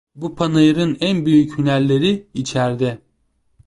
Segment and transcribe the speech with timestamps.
[0.15, 3.01] Bu panayırın en büyük hünerleri içerde.